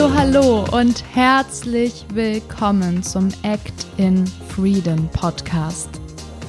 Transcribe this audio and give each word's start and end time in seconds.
Hallo, 0.00 0.14
hallo 0.14 0.64
und 0.72 1.04
herzlich 1.12 2.06
willkommen 2.14 3.02
zum 3.02 3.28
Act 3.42 3.86
in 3.98 4.26
Freedom 4.48 5.06
Podcast. 5.08 5.90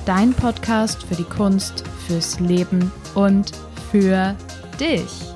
Dein 0.05 0.31
Podcast 0.31 1.04
für 1.04 1.16
die 1.16 1.25
Kunst, 1.25 1.84
fürs 2.07 2.39
Leben 2.39 2.89
und 3.13 3.52
für 3.91 4.38
dich. 4.79 5.34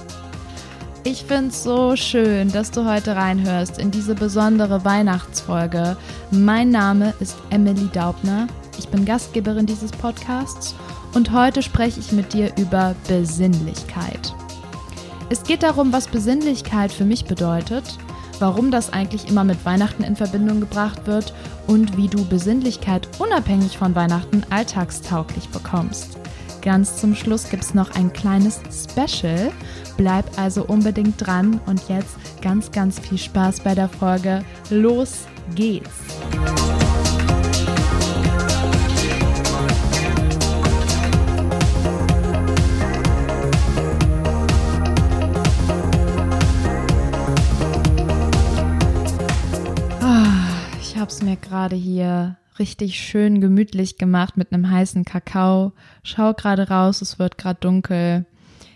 Ich 1.04 1.26
finde 1.26 1.50
es 1.50 1.62
so 1.62 1.98
schön, 1.98 2.50
dass 2.54 2.72
du 2.72 2.86
heute 2.86 3.18
reinhörst 3.18 3.80
in 3.80 3.92
diese 3.92 4.16
besondere 4.16 4.86
Weihnachtsfolge. 4.86 5.98
Mein 6.32 6.70
Name 6.70 7.14
ist 7.20 7.36
Emily 7.50 7.90
Daubner. 7.92 8.48
Ich 8.78 8.88
bin 8.88 9.04
Gastgeberin 9.04 9.66
dieses 9.66 9.92
Podcasts 9.92 10.74
und 11.14 11.34
heute 11.34 11.62
spreche 11.62 12.00
ich 12.00 12.14
mit 12.14 12.32
dir 12.32 12.50
über 12.56 12.96
Besinnlichkeit. 13.10 14.34
Es 15.30 15.44
geht 15.44 15.64
darum, 15.64 15.92
was 15.92 16.08
Besinnlichkeit 16.08 16.92
für 16.92 17.06
mich 17.06 17.26
bedeutet, 17.26 17.98
warum 18.40 18.70
das 18.70 18.94
eigentlich 18.94 19.28
immer 19.28 19.44
mit 19.44 19.66
Weihnachten 19.66 20.04
in 20.04 20.16
Verbindung 20.16 20.60
gebracht 20.60 21.08
wird 21.08 21.34
und 21.68 21.98
wie 21.98 22.08
du 22.08 22.26
Besinnlichkeit 22.26 23.08
unabhängig 23.18 23.78
von 23.78 23.96
Weihnachten 23.96 24.44
alltagstauglich 24.50 25.50
bekommst. 25.50 26.18
Ganz 26.62 26.98
zum 26.98 27.16
Schluss 27.16 27.50
gibt 27.50 27.64
es 27.64 27.74
noch 27.74 27.96
ein 27.96 28.12
kleines 28.12 28.60
Special. 28.72 29.52
Bleib 29.98 30.26
also 30.38 30.66
unbedingt 30.66 31.26
dran 31.26 31.60
und 31.66 31.90
jetzt 31.90 32.16
ganz, 32.42 32.72
ganz 32.72 33.00
viel 33.00 33.18
Spaß 33.18 33.62
bei 33.62 33.76
der 33.76 33.90
Folge. 33.90 34.44
Los 34.70 35.26
geht's! 35.54 35.92
Gerade 51.36 51.76
hier 51.76 52.38
richtig 52.60 53.00
schön 53.00 53.42
gemütlich 53.42 53.98
gemacht 53.98 54.38
mit 54.38 54.52
einem 54.52 54.70
heißen 54.70 55.06
Kakao. 55.06 55.74
Schau 56.04 56.34
gerade 56.34 56.70
raus, 56.70 57.02
es 57.02 57.20
wird 57.20 57.38
gerade 57.38 57.60
dunkel. 57.60 58.26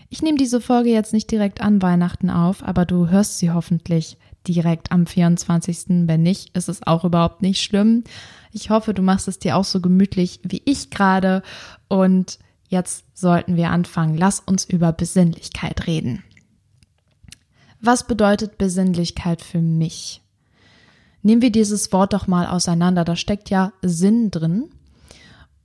Ich 0.09 0.21
nehme 0.21 0.37
diese 0.37 0.59
Folge 0.59 0.89
jetzt 0.89 1.13
nicht 1.13 1.29
direkt 1.29 1.61
an 1.61 1.81
Weihnachten 1.81 2.29
auf, 2.29 2.63
aber 2.63 2.85
du 2.85 3.09
hörst 3.09 3.37
sie 3.37 3.51
hoffentlich 3.51 4.17
direkt 4.47 4.91
am 4.91 5.05
24. 5.05 6.07
Wenn 6.07 6.23
nicht, 6.23 6.55
ist 6.57 6.69
es 6.69 6.85
auch 6.85 7.05
überhaupt 7.05 7.41
nicht 7.41 7.61
schlimm. 7.61 8.03
Ich 8.51 8.69
hoffe, 8.69 8.93
du 8.93 9.01
machst 9.01 9.27
es 9.27 9.39
dir 9.39 9.55
auch 9.55 9.63
so 9.63 9.79
gemütlich 9.79 10.39
wie 10.43 10.61
ich 10.65 10.89
gerade. 10.89 11.43
Und 11.87 12.39
jetzt 12.67 13.05
sollten 13.13 13.55
wir 13.55 13.69
anfangen. 13.69 14.17
Lass 14.17 14.39
uns 14.39 14.65
über 14.65 14.91
Besinnlichkeit 14.91 15.85
reden. 15.87 16.23
Was 17.81 18.07
bedeutet 18.07 18.57
Besinnlichkeit 18.57 19.41
für 19.41 19.61
mich? 19.61 20.21
Nehmen 21.21 21.41
wir 21.41 21.51
dieses 21.51 21.91
Wort 21.91 22.13
doch 22.13 22.27
mal 22.27 22.47
auseinander. 22.47 23.03
Da 23.03 23.15
steckt 23.15 23.49
ja 23.49 23.73
Sinn 23.81 24.31
drin. 24.31 24.69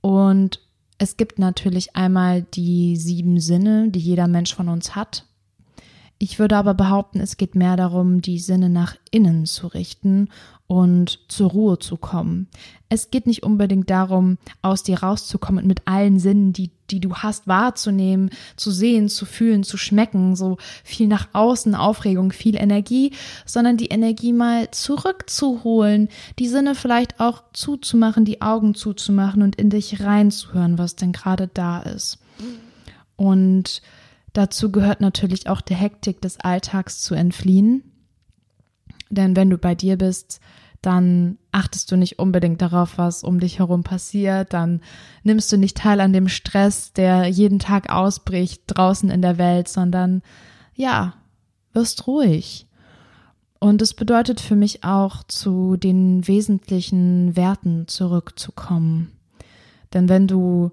Und 0.01 0.59
es 0.97 1.17
gibt 1.17 1.39
natürlich 1.39 1.95
einmal 1.95 2.43
die 2.43 2.95
sieben 2.95 3.39
Sinne, 3.39 3.89
die 3.89 3.99
jeder 3.99 4.27
Mensch 4.27 4.53
von 4.53 4.69
uns 4.69 4.95
hat. 4.95 5.25
Ich 6.17 6.39
würde 6.39 6.55
aber 6.55 6.73
behaupten, 6.73 7.19
es 7.19 7.35
geht 7.35 7.55
mehr 7.55 7.75
darum, 7.75 8.21
die 8.21 8.39
Sinne 8.39 8.69
nach 8.69 8.95
innen 9.11 9.45
zu 9.45 9.67
richten 9.67 10.29
und 10.67 11.19
zur 11.27 11.51
Ruhe 11.51 11.77
zu 11.77 11.97
kommen. 11.97 12.47
Es 12.87 13.11
geht 13.11 13.27
nicht 13.27 13.43
unbedingt 13.43 13.89
darum, 13.89 14.37
aus 14.61 14.81
dir 14.81 15.03
rauszukommen 15.03 15.63
und 15.63 15.67
mit 15.67 15.81
allen 15.85 16.17
Sinnen, 16.17 16.53
die, 16.53 16.71
die 16.89 17.01
du 17.01 17.15
hast, 17.15 17.47
wahrzunehmen, 17.47 18.29
zu 18.55 18.71
sehen, 18.71 19.09
zu 19.09 19.25
fühlen, 19.25 19.63
zu 19.63 19.77
schmecken, 19.77 20.37
so 20.37 20.57
viel 20.85 21.07
nach 21.07 21.27
außen, 21.33 21.75
Aufregung, 21.75 22.31
viel 22.31 22.55
Energie, 22.55 23.11
sondern 23.45 23.75
die 23.75 23.87
Energie 23.87 24.31
mal 24.31 24.71
zurückzuholen, 24.71 26.07
die 26.39 26.47
Sinne 26.47 26.75
vielleicht 26.75 27.19
auch 27.19 27.43
zuzumachen, 27.51 28.23
die 28.23 28.41
Augen 28.41 28.73
zuzumachen 28.73 29.43
und 29.43 29.57
in 29.57 29.69
dich 29.69 30.01
reinzuhören, 30.01 30.77
was 30.77 30.95
denn 30.95 31.11
gerade 31.11 31.47
da 31.53 31.81
ist. 31.81 32.19
Und 33.17 33.81
dazu 34.37 34.71
gehört 34.71 35.01
natürlich 35.01 35.49
auch 35.49 35.61
der 35.61 35.77
Hektik 35.77 36.21
des 36.21 36.39
Alltags 36.39 37.01
zu 37.01 37.15
entfliehen 37.15 37.91
denn 39.09 39.35
wenn 39.35 39.49
du 39.49 39.57
bei 39.57 39.75
dir 39.75 39.97
bist, 39.97 40.39
dann 40.81 41.37
achtest 41.51 41.91
du 41.91 41.95
nicht 41.95 42.19
unbedingt 42.19 42.61
darauf, 42.61 42.97
was 42.97 43.23
um 43.23 43.39
dich 43.39 43.59
herum 43.59 43.83
passiert, 43.83 44.53
dann 44.53 44.81
nimmst 45.23 45.51
du 45.51 45.57
nicht 45.57 45.77
teil 45.77 45.99
an 45.99 46.13
dem 46.13 46.27
Stress, 46.27 46.93
der 46.93 47.27
jeden 47.27 47.59
Tag 47.59 47.89
ausbricht 47.89 48.63
draußen 48.67 49.09
in 49.09 49.21
der 49.21 49.37
Welt, 49.37 49.67
sondern 49.67 50.21
ja, 50.75 51.15
wirst 51.73 52.05
ruhig. 52.05 52.67
Und 53.59 53.81
es 53.81 53.93
bedeutet 53.95 54.41
für 54.41 54.55
mich 54.55 54.83
auch, 54.83 55.23
zu 55.23 55.75
den 55.75 56.27
wesentlichen 56.27 57.35
Werten 57.35 57.87
zurückzukommen. 57.87 59.11
Denn 59.93 60.07
wenn 60.07 60.27
du 60.27 60.71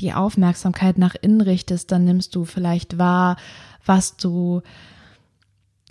die 0.00 0.12
Aufmerksamkeit 0.12 0.98
nach 0.98 1.14
innen 1.20 1.40
richtest, 1.40 1.90
dann 1.92 2.04
nimmst 2.04 2.34
du 2.34 2.44
vielleicht 2.44 2.98
wahr, 2.98 3.36
was 3.84 4.16
du 4.16 4.62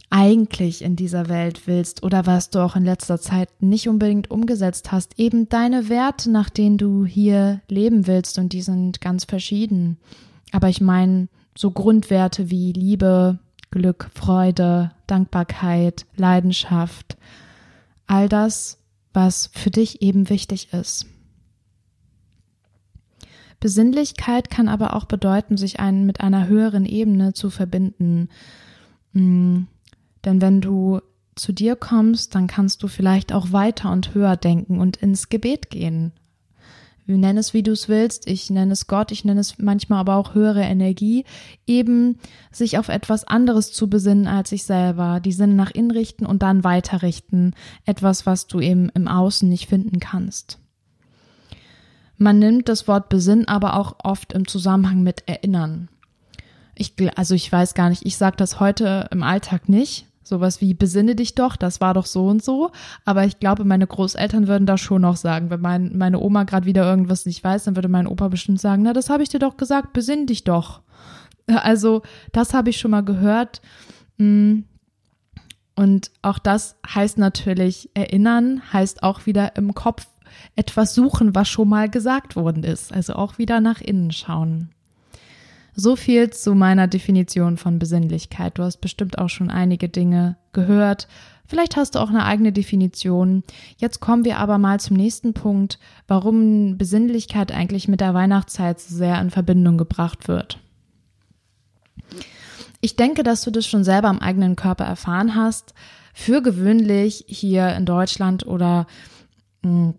eigentlich 0.09 0.83
in 0.83 0.95
dieser 0.95 1.27
Welt 1.27 1.65
willst 1.65 2.03
oder 2.03 2.27
was 2.27 2.51
du 2.51 2.59
auch 2.59 2.75
in 2.75 2.85
letzter 2.85 3.19
Zeit 3.19 3.49
nicht 3.61 3.89
unbedingt 3.89 4.29
umgesetzt 4.29 4.91
hast. 4.91 5.19
Eben 5.19 5.49
deine 5.49 5.89
Werte, 5.89 6.29
nach 6.29 6.51
denen 6.51 6.77
du 6.77 7.03
hier 7.03 7.61
leben 7.67 8.05
willst 8.05 8.37
und 8.37 8.53
die 8.53 8.61
sind 8.61 9.01
ganz 9.01 9.25
verschieden. 9.25 9.97
Aber 10.51 10.69
ich 10.69 10.81
meine 10.81 11.29
so 11.57 11.71
Grundwerte 11.71 12.51
wie 12.51 12.73
Liebe, 12.73 13.39
Glück, 13.71 14.11
Freude, 14.13 14.91
Dankbarkeit, 15.07 16.05
Leidenschaft, 16.15 17.17
all 18.05 18.29
das, 18.29 18.77
was 19.13 19.49
für 19.51 19.71
dich 19.71 20.03
eben 20.03 20.29
wichtig 20.29 20.73
ist. 20.73 21.07
Besinnlichkeit 23.63 24.49
kann 24.49 24.67
aber 24.67 24.93
auch 24.93 25.05
bedeuten, 25.05 25.55
sich 25.55 25.79
einen 25.79 26.05
mit 26.05 26.19
einer 26.19 26.49
höheren 26.49 26.85
Ebene 26.85 27.31
zu 27.31 27.49
verbinden. 27.49 28.27
Hm, 29.13 29.67
denn 30.25 30.41
wenn 30.41 30.59
du 30.59 30.99
zu 31.35 31.53
dir 31.53 31.77
kommst, 31.77 32.35
dann 32.35 32.47
kannst 32.47 32.83
du 32.83 32.89
vielleicht 32.89 33.31
auch 33.31 33.53
weiter 33.53 33.89
und 33.89 34.13
höher 34.13 34.35
denken 34.35 34.81
und 34.81 34.97
ins 34.97 35.29
Gebet 35.29 35.69
gehen. 35.69 36.11
Nenn 37.05 37.37
es, 37.37 37.53
wie 37.53 37.63
du 37.63 37.71
es 37.71 37.87
willst. 37.87 38.27
Ich 38.27 38.49
nenne 38.49 38.73
es 38.73 38.87
Gott, 38.87 39.13
ich 39.13 39.23
nenne 39.23 39.39
es 39.39 39.57
manchmal 39.59 39.99
aber 39.99 40.17
auch 40.17 40.35
höhere 40.35 40.63
Energie. 40.63 41.23
Eben 41.65 42.17
sich 42.51 42.77
auf 42.77 42.89
etwas 42.89 43.23
anderes 43.23 43.71
zu 43.71 43.89
besinnen 43.89 44.27
als 44.27 44.49
sich 44.49 44.65
selber. 44.65 45.21
Die 45.21 45.31
Sinne 45.31 45.53
nach 45.53 45.71
innen 45.71 45.91
richten 45.91 46.25
und 46.25 46.43
dann 46.43 46.65
weiterrichten. 46.65 47.55
Etwas, 47.85 48.25
was 48.25 48.47
du 48.47 48.59
eben 48.59 48.89
im 48.89 49.07
Außen 49.07 49.47
nicht 49.47 49.69
finden 49.69 50.01
kannst. 50.01 50.59
Man 52.23 52.39
nimmt 52.39 52.69
das 52.69 52.87
Wort 52.87 53.09
Besinn 53.09 53.49
aber 53.49 53.75
auch 53.75 53.97
oft 54.01 54.31
im 54.31 54.47
Zusammenhang 54.47 55.03
mit 55.03 55.27
Erinnern. 55.27 55.89
Ich, 56.73 56.93
also 57.17 57.35
ich 57.35 57.51
weiß 57.51 57.73
gar 57.73 57.89
nicht, 57.89 58.05
ich 58.05 58.15
sage 58.15 58.37
das 58.37 58.61
heute 58.61 59.09
im 59.11 59.23
Alltag 59.23 59.67
nicht, 59.67 60.07
Sowas 60.25 60.61
wie 60.61 60.73
besinne 60.73 61.15
dich 61.15 61.35
doch, 61.35 61.57
das 61.57 61.81
war 61.81 61.93
doch 61.93 62.05
so 62.05 62.27
und 62.27 62.41
so. 62.41 62.71
Aber 63.03 63.25
ich 63.25 63.41
glaube, 63.41 63.65
meine 63.65 63.85
Großeltern 63.85 64.47
würden 64.47 64.65
da 64.65 64.77
schon 64.77 65.01
noch 65.01 65.17
sagen, 65.17 65.49
wenn 65.49 65.59
mein, 65.59 65.97
meine 65.97 66.17
Oma 66.17 66.45
gerade 66.45 66.65
wieder 66.65 66.89
irgendwas 66.89 67.25
nicht 67.25 67.43
weiß, 67.43 67.65
dann 67.65 67.75
würde 67.75 67.89
mein 67.89 68.07
Opa 68.07 68.29
bestimmt 68.29 68.61
sagen, 68.61 68.83
na, 68.83 68.93
das 68.93 69.09
habe 69.09 69.21
ich 69.21 69.27
dir 69.27 69.39
doch 69.39 69.57
gesagt, 69.57 69.91
besinn 69.93 70.25
dich 70.25 70.43
doch. 70.43 70.81
Also, 71.45 72.03
das 72.31 72.53
habe 72.53 72.69
ich 72.69 72.77
schon 72.77 72.91
mal 72.91 73.03
gehört. 73.03 73.61
Mm. 74.17 74.59
Und 75.75 76.09
auch 76.21 76.39
das 76.39 76.77
heißt 76.87 77.17
natürlich 77.17 77.89
erinnern, 77.93 78.61
heißt 78.71 79.03
auch 79.03 79.25
wieder 79.25 79.57
im 79.57 79.73
Kopf 79.73 80.07
etwas 80.55 80.93
suchen, 80.95 81.35
was 81.35 81.49
schon 81.49 81.69
mal 81.69 81.89
gesagt 81.89 82.35
worden 82.35 82.63
ist. 82.63 82.93
Also 82.93 83.13
auch 83.13 83.37
wieder 83.37 83.61
nach 83.61 83.81
innen 83.81 84.11
schauen. 84.11 84.69
So 85.75 85.95
viel 85.95 86.29
zu 86.29 86.53
meiner 86.53 86.87
Definition 86.87 87.57
von 87.57 87.79
Besinnlichkeit. 87.79 88.57
Du 88.57 88.63
hast 88.63 88.77
bestimmt 88.77 89.17
auch 89.17 89.29
schon 89.29 89.49
einige 89.49 89.89
Dinge 89.89 90.37
gehört. 90.51 91.07
Vielleicht 91.47 91.75
hast 91.75 91.95
du 91.95 91.99
auch 91.99 92.09
eine 92.09 92.25
eigene 92.25 92.51
Definition. 92.51 93.43
Jetzt 93.77 93.99
kommen 93.99 94.23
wir 94.23 94.37
aber 94.37 94.57
mal 94.57 94.79
zum 94.79 94.97
nächsten 94.97 95.33
Punkt, 95.33 95.79
warum 96.07 96.77
Besinnlichkeit 96.77 97.51
eigentlich 97.51 97.87
mit 97.87 98.01
der 98.01 98.13
Weihnachtszeit 98.13 98.79
so 98.79 98.95
sehr 98.95 99.19
in 99.19 99.31
Verbindung 99.31 99.77
gebracht 99.77 100.27
wird. 100.27 100.59
Ich 102.79 102.95
denke, 102.95 103.23
dass 103.23 103.43
du 103.43 103.51
das 103.51 103.65
schon 103.65 103.83
selber 103.83 104.09
am 104.09 104.19
eigenen 104.19 104.55
Körper 104.55 104.83
erfahren 104.83 105.35
hast. 105.35 105.73
Für 106.13 106.41
gewöhnlich 106.41 107.25
hier 107.27 107.75
in 107.75 107.85
Deutschland 107.85 108.45
oder 108.45 108.87
hm, 109.63 109.95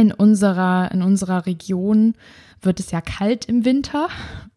in 0.00 0.12
unserer, 0.12 0.90
in 0.92 1.02
unserer 1.02 1.44
Region 1.44 2.14
wird 2.62 2.80
es 2.80 2.90
ja 2.90 3.02
kalt 3.02 3.44
im 3.44 3.66
Winter 3.66 4.08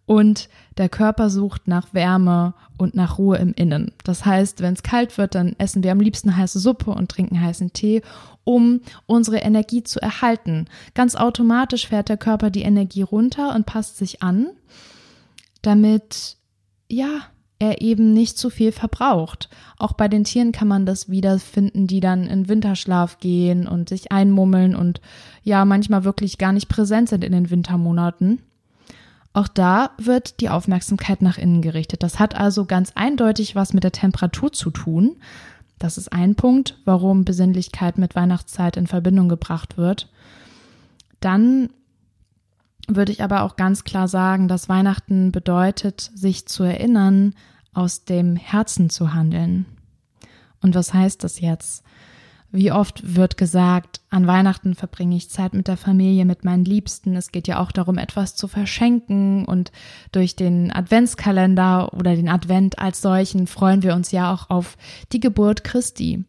und 0.06 0.48
der 0.78 0.88
Körper 0.88 1.30
sucht 1.30 1.68
nach 1.68 1.94
Wärme 1.94 2.54
und 2.78 2.96
nach 2.96 3.18
Ruhe 3.18 3.38
im 3.38 3.54
Innen. 3.54 3.92
Das 4.06 4.24
heißt, 4.26 4.62
wenn 4.62 4.74
es 4.74 4.84
kalt 4.84 5.18
wird, 5.18 5.36
dann 5.36 5.54
essen 5.58 5.84
wir 5.84 5.92
am 5.92 6.00
liebsten 6.00 6.38
heiße 6.38 6.60
Suppe 6.60 6.92
und 6.92 7.12
trinken 7.12 7.42
heißen 7.42 7.74
Tee, 7.74 8.02
um 8.46 8.80
unsere 9.06 9.40
Energie 9.40 9.84
zu 9.84 10.02
erhalten. 10.02 10.68
Ganz 10.94 11.16
automatisch 11.16 11.90
fährt 11.90 12.08
der 12.08 12.18
Körper 12.18 12.50
die 12.50 12.64
Energie 12.64 13.02
runter 13.02 13.54
und 13.54 13.66
passt 13.66 13.98
sich 13.98 14.24
an, 14.24 14.48
damit 15.62 16.38
ja, 16.88 17.20
er 17.64 17.82
eben 17.82 18.14
nicht 18.14 18.38
zu 18.38 18.50
viel 18.50 18.72
verbraucht. 18.72 19.50
Auch 19.78 19.94
bei 19.94 20.08
den 20.08 20.26
Tieren 20.26 20.52
kann 20.52 20.68
man 20.68 20.86
das 20.86 21.10
wiederfinden, 21.10 21.88
die 21.88 22.00
dann 22.02 22.28
in 22.28 22.50
Winterschlaf 22.50 23.20
gehen 23.20 23.68
und 23.68 23.90
sich 23.90 24.12
einmummeln 24.12 24.76
und 24.76 25.00
ja 25.44 25.64
manchmal 25.64 26.04
wirklich 26.04 26.38
gar 26.38 26.52
nicht 26.52 26.68
präsent 26.68 27.10
sind 27.10 27.24
in 27.24 27.32
den 27.32 27.50
Wintermonaten. 27.50 28.40
Auch 29.32 29.48
da 29.48 29.92
wird 29.98 30.42
die 30.42 30.50
Aufmerksamkeit 30.50 31.22
nach 31.22 31.38
innen 31.38 31.62
gerichtet. 31.62 32.04
Das 32.04 32.20
hat 32.20 32.36
also 32.36 32.66
ganz 32.66 32.92
eindeutig 32.96 33.56
was 33.56 33.74
mit 33.74 33.84
der 33.84 33.92
Temperatur 33.92 34.52
zu 34.52 34.70
tun. 34.70 35.16
Das 35.80 35.98
ist 35.98 36.14
ein 36.14 36.36
Punkt, 36.36 36.78
warum 36.86 37.26
Besinnlichkeit 37.26 37.98
mit 37.98 38.16
Weihnachtszeit 38.16 38.78
in 38.78 38.88
Verbindung 38.88 39.30
gebracht 39.30 39.78
wird. 39.78 40.10
Dann 41.20 41.70
würde 42.88 43.12
ich 43.12 43.24
aber 43.24 43.44
auch 43.44 43.56
ganz 43.56 43.84
klar 43.86 44.08
sagen, 44.08 44.48
dass 44.48 44.70
Weihnachten 44.70 45.32
bedeutet, 45.32 46.12
sich 46.14 46.46
zu 46.48 46.64
erinnern, 46.64 47.34
aus 47.74 48.06
dem 48.06 48.36
Herzen 48.36 48.90
zu 48.90 49.14
handeln. 49.14 49.66
Und 50.62 50.76
was 50.76 50.94
heißt 50.94 51.24
das 51.24 51.40
jetzt? 51.40 51.84
Wie 52.56 52.72
oft 52.72 53.16
wird 53.16 53.36
gesagt, 53.36 54.00
an 54.12 54.28
Weihnachten 54.28 54.76
verbringe 54.76 55.16
ich 55.16 55.32
Zeit 55.32 55.56
mit 55.56 55.68
der 55.68 55.76
Familie, 55.76 56.24
mit 56.24 56.46
meinen 56.46 56.66
Liebsten. 56.66 57.16
Es 57.16 57.32
geht 57.32 57.48
ja 57.48 57.60
auch 57.60 57.72
darum, 57.72 57.98
etwas 57.98 58.36
zu 58.36 58.48
verschenken. 58.48 59.46
Und 59.46 59.72
durch 60.12 60.36
den 60.36 60.72
Adventskalender 60.72 61.94
oder 61.94 62.16
den 62.16 62.30
Advent 62.30 62.78
als 62.78 63.02
solchen 63.02 63.48
freuen 63.48 63.82
wir 63.82 63.96
uns 63.96 64.12
ja 64.12 64.32
auch 64.32 64.52
auf 64.52 64.78
die 65.12 65.20
Geburt 65.20 65.64
Christi. 65.64 66.26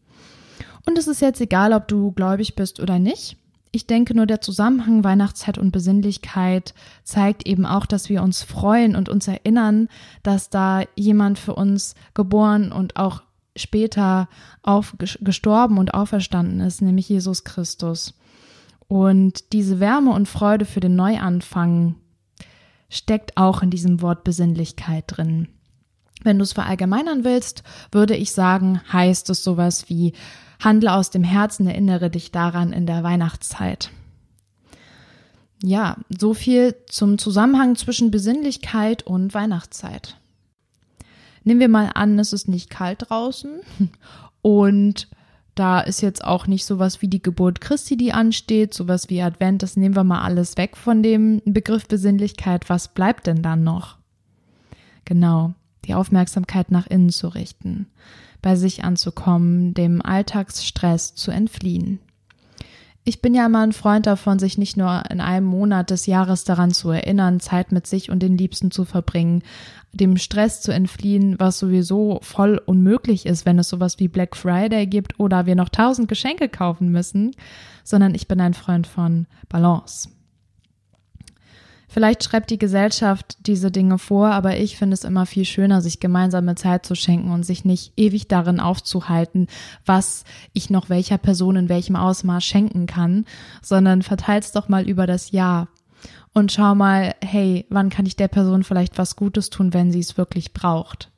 Und 0.86 0.96
es 0.96 1.08
ist 1.08 1.20
jetzt 1.20 1.42
egal, 1.42 1.74
ob 1.74 1.88
du 1.88 2.12
gläubig 2.12 2.54
bist 2.54 2.80
oder 2.80 2.98
nicht. 2.98 3.36
Ich 3.74 3.88
denke 3.88 4.14
nur, 4.14 4.26
der 4.26 4.40
Zusammenhang 4.40 5.02
Weihnachtszeit 5.02 5.58
und 5.58 5.72
Besinnlichkeit 5.72 6.74
zeigt 7.02 7.44
eben 7.44 7.66
auch, 7.66 7.86
dass 7.86 8.08
wir 8.08 8.22
uns 8.22 8.44
freuen 8.44 8.94
und 8.94 9.08
uns 9.08 9.26
erinnern, 9.26 9.88
dass 10.22 10.48
da 10.48 10.82
jemand 10.94 11.40
für 11.40 11.56
uns 11.56 11.96
geboren 12.14 12.70
und 12.70 12.94
auch 12.94 13.24
später 13.56 14.28
auf, 14.62 14.94
gestorben 15.20 15.78
und 15.78 15.92
auferstanden 15.92 16.60
ist, 16.60 16.82
nämlich 16.82 17.08
Jesus 17.08 17.42
Christus. 17.42 18.14
Und 18.86 19.52
diese 19.52 19.80
Wärme 19.80 20.12
und 20.12 20.28
Freude 20.28 20.66
für 20.66 20.78
den 20.78 20.94
Neuanfang 20.94 21.96
steckt 22.88 23.36
auch 23.36 23.60
in 23.60 23.70
diesem 23.70 24.02
Wort 24.02 24.22
Besinnlichkeit 24.22 25.02
drin. 25.08 25.48
Wenn 26.24 26.38
du 26.38 26.42
es 26.42 26.54
verallgemeinern 26.54 27.22
willst, 27.22 27.62
würde 27.92 28.16
ich 28.16 28.32
sagen, 28.32 28.80
heißt 28.92 29.30
es 29.30 29.44
sowas 29.44 29.88
wie 29.88 30.14
Handle 30.58 30.92
aus 30.92 31.10
dem 31.10 31.22
Herzen, 31.22 31.66
erinnere 31.66 32.10
dich 32.10 32.32
daran 32.32 32.72
in 32.72 32.86
der 32.86 33.02
Weihnachtszeit. 33.02 33.90
Ja, 35.62 35.98
so 36.08 36.34
viel 36.34 36.74
zum 36.88 37.18
Zusammenhang 37.18 37.76
zwischen 37.76 38.10
Besinnlichkeit 38.10 39.02
und 39.02 39.32
Weihnachtszeit. 39.34 40.18
Nehmen 41.44 41.60
wir 41.60 41.68
mal 41.68 41.90
an, 41.94 42.18
es 42.18 42.32
ist 42.32 42.48
nicht 42.48 42.70
kalt 42.70 43.08
draußen 43.08 43.60
und 44.42 45.08
da 45.54 45.80
ist 45.80 46.00
jetzt 46.00 46.24
auch 46.24 46.46
nicht 46.46 46.64
sowas 46.64 47.00
wie 47.00 47.08
die 47.08 47.22
Geburt 47.22 47.60
Christi, 47.60 47.96
die 47.96 48.12
ansteht, 48.12 48.74
sowas 48.74 49.08
wie 49.08 49.22
Advent, 49.22 49.62
das 49.62 49.76
nehmen 49.76 49.94
wir 49.94 50.04
mal 50.04 50.22
alles 50.22 50.56
weg 50.56 50.76
von 50.76 51.02
dem 51.02 51.40
Begriff 51.44 51.86
Besinnlichkeit. 51.86 52.68
Was 52.68 52.88
bleibt 52.88 53.26
denn 53.26 53.42
dann 53.42 53.62
noch? 53.62 53.98
Genau, 55.04 55.54
die 55.84 55.94
Aufmerksamkeit 55.94 56.70
nach 56.70 56.86
innen 56.86 57.10
zu 57.10 57.28
richten, 57.28 57.86
bei 58.42 58.56
sich 58.56 58.84
anzukommen, 58.84 59.74
dem 59.74 60.02
Alltagsstress 60.02 61.14
zu 61.14 61.30
entfliehen. 61.30 62.00
Ich 63.06 63.20
bin 63.20 63.34
ja 63.34 63.44
immer 63.44 63.60
ein 63.60 63.74
Freund 63.74 64.06
davon, 64.06 64.38
sich 64.38 64.56
nicht 64.56 64.78
nur 64.78 65.02
in 65.10 65.20
einem 65.20 65.46
Monat 65.46 65.90
des 65.90 66.06
Jahres 66.06 66.44
daran 66.44 66.70
zu 66.70 66.88
erinnern, 66.90 67.38
Zeit 67.38 67.70
mit 67.70 67.86
sich 67.86 68.10
und 68.10 68.20
den 68.20 68.38
Liebsten 68.38 68.70
zu 68.70 68.86
verbringen, 68.86 69.42
dem 69.92 70.16
Stress 70.16 70.62
zu 70.62 70.72
entfliehen, 70.72 71.38
was 71.38 71.58
sowieso 71.58 72.18
voll 72.22 72.60
unmöglich 72.64 73.26
ist, 73.26 73.44
wenn 73.44 73.58
es 73.58 73.68
sowas 73.68 73.98
wie 73.98 74.08
Black 74.08 74.34
Friday 74.34 74.86
gibt 74.86 75.20
oder 75.20 75.44
wir 75.44 75.54
noch 75.54 75.68
tausend 75.68 76.08
Geschenke 76.08 76.48
kaufen 76.48 76.90
müssen, 76.90 77.32
sondern 77.84 78.14
ich 78.14 78.26
bin 78.26 78.40
ein 78.40 78.54
Freund 78.54 78.86
von 78.86 79.26
Balance. 79.50 80.08
Vielleicht 81.94 82.24
schreibt 82.24 82.50
die 82.50 82.58
Gesellschaft 82.58 83.36
diese 83.46 83.70
Dinge 83.70 83.98
vor, 83.98 84.30
aber 84.30 84.56
ich 84.56 84.76
finde 84.76 84.94
es 84.94 85.04
immer 85.04 85.26
viel 85.26 85.44
schöner, 85.44 85.80
sich 85.80 86.00
gemeinsame 86.00 86.56
Zeit 86.56 86.84
zu 86.84 86.96
schenken 86.96 87.30
und 87.30 87.44
sich 87.44 87.64
nicht 87.64 87.92
ewig 87.96 88.26
darin 88.26 88.58
aufzuhalten, 88.58 89.46
was 89.86 90.24
ich 90.52 90.70
noch 90.70 90.88
welcher 90.88 91.18
Person 91.18 91.54
in 91.54 91.68
welchem 91.68 91.94
Ausmaß 91.94 92.42
schenken 92.42 92.86
kann, 92.86 93.26
sondern 93.62 94.02
verteilt's 94.02 94.50
doch 94.50 94.68
mal 94.68 94.88
über 94.88 95.06
das 95.06 95.30
Jahr 95.30 95.68
und 96.32 96.50
schau 96.50 96.74
mal, 96.74 97.14
hey, 97.22 97.64
wann 97.70 97.90
kann 97.90 98.06
ich 98.06 98.16
der 98.16 98.26
Person 98.26 98.64
vielleicht 98.64 98.98
was 98.98 99.14
Gutes 99.14 99.48
tun, 99.48 99.72
wenn 99.72 99.92
sie 99.92 100.00
es 100.00 100.16
wirklich 100.16 100.52
braucht. 100.52 101.12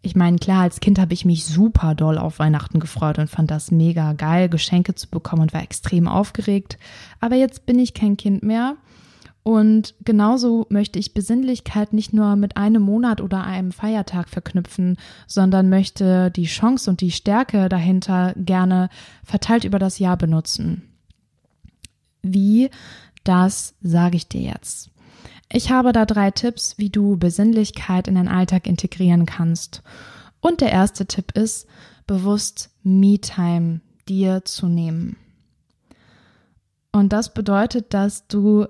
Ich 0.00 0.14
meine, 0.14 0.38
klar, 0.38 0.62
als 0.62 0.78
Kind 0.78 1.00
habe 1.00 1.12
ich 1.12 1.24
mich 1.24 1.44
super 1.44 1.96
doll 1.96 2.18
auf 2.18 2.38
Weihnachten 2.38 2.78
gefreut 2.78 3.18
und 3.18 3.28
fand 3.28 3.50
das 3.50 3.72
mega 3.72 4.12
geil, 4.12 4.48
Geschenke 4.48 4.94
zu 4.94 5.08
bekommen 5.08 5.42
und 5.42 5.52
war 5.52 5.62
extrem 5.64 6.06
aufgeregt. 6.06 6.78
Aber 7.18 7.34
jetzt 7.34 7.66
bin 7.66 7.80
ich 7.80 7.94
kein 7.94 8.16
Kind 8.16 8.44
mehr 8.44 8.76
und 9.48 9.94
genauso 10.04 10.66
möchte 10.68 10.98
ich 10.98 11.14
Besinnlichkeit 11.14 11.94
nicht 11.94 12.12
nur 12.12 12.36
mit 12.36 12.58
einem 12.58 12.82
Monat 12.82 13.22
oder 13.22 13.44
einem 13.44 13.72
Feiertag 13.72 14.28
verknüpfen, 14.28 14.98
sondern 15.26 15.70
möchte 15.70 16.30
die 16.30 16.44
Chance 16.44 16.90
und 16.90 17.00
die 17.00 17.10
Stärke 17.10 17.70
dahinter 17.70 18.34
gerne 18.36 18.90
verteilt 19.24 19.64
über 19.64 19.78
das 19.78 19.98
Jahr 19.98 20.18
benutzen. 20.18 20.82
Wie, 22.20 22.68
das 23.24 23.74
sage 23.80 24.18
ich 24.18 24.28
dir 24.28 24.42
jetzt. 24.42 24.90
Ich 25.50 25.70
habe 25.70 25.92
da 25.92 26.04
drei 26.04 26.30
Tipps, 26.30 26.76
wie 26.76 26.90
du 26.90 27.16
Besinnlichkeit 27.16 28.06
in 28.06 28.16
deinen 28.16 28.28
Alltag 28.28 28.66
integrieren 28.66 29.24
kannst. 29.24 29.82
Und 30.40 30.60
der 30.60 30.72
erste 30.72 31.06
Tipp 31.06 31.32
ist, 31.32 31.66
bewusst 32.06 32.68
Me-Time 32.82 33.80
dir 34.10 34.44
zu 34.44 34.66
nehmen. 34.66 35.16
Und 36.92 37.14
das 37.14 37.32
bedeutet, 37.32 37.94
dass 37.94 38.26
du 38.26 38.66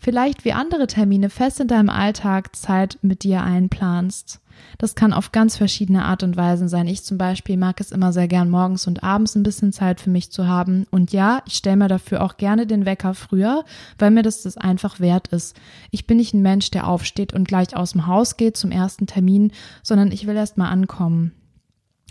vielleicht 0.00 0.44
wie 0.44 0.52
andere 0.52 0.86
Termine 0.86 1.30
fest 1.30 1.60
in 1.60 1.68
deinem 1.68 1.90
Alltag 1.90 2.56
Zeit 2.56 2.98
mit 3.02 3.22
dir 3.22 3.42
einplanst. 3.42 4.40
Das 4.78 4.94
kann 4.94 5.12
auf 5.12 5.32
ganz 5.32 5.56
verschiedene 5.56 6.04
Art 6.04 6.22
und 6.22 6.36
Weisen 6.36 6.68
sein. 6.68 6.86
Ich 6.86 7.04
zum 7.04 7.18
Beispiel 7.18 7.56
mag 7.56 7.80
es 7.80 7.92
immer 7.92 8.12
sehr 8.12 8.28
gern, 8.28 8.50
morgens 8.50 8.86
und 8.86 9.02
abends 9.02 9.34
ein 9.34 9.42
bisschen 9.42 9.72
Zeit 9.72 10.00
für 10.00 10.10
mich 10.10 10.30
zu 10.32 10.46
haben. 10.46 10.86
Und 10.90 11.12
ja, 11.12 11.42
ich 11.46 11.54
stelle 11.54 11.76
mir 11.76 11.88
dafür 11.88 12.22
auch 12.22 12.36
gerne 12.36 12.66
den 12.66 12.86
Wecker 12.86 13.14
früher, 13.14 13.64
weil 13.98 14.10
mir 14.10 14.22
das 14.22 14.42
das 14.42 14.56
einfach 14.56 15.00
wert 15.00 15.28
ist. 15.28 15.56
Ich 15.90 16.06
bin 16.06 16.16
nicht 16.16 16.34
ein 16.34 16.42
Mensch, 16.42 16.70
der 16.70 16.86
aufsteht 16.86 17.32
und 17.32 17.48
gleich 17.48 17.76
aus 17.76 17.92
dem 17.92 18.06
Haus 18.06 18.36
geht 18.36 18.56
zum 18.56 18.70
ersten 18.70 19.06
Termin, 19.06 19.52
sondern 19.82 20.12
ich 20.12 20.26
will 20.26 20.36
erst 20.36 20.58
mal 20.58 20.68
ankommen. 20.68 21.32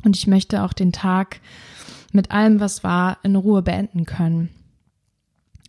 Und 0.03 0.15
ich 0.15 0.27
möchte 0.27 0.63
auch 0.63 0.73
den 0.73 0.91
Tag 0.91 1.41
mit 2.11 2.31
allem, 2.31 2.59
was 2.59 2.83
war, 2.83 3.17
in 3.23 3.35
Ruhe 3.35 3.61
beenden 3.61 4.05
können. 4.05 4.49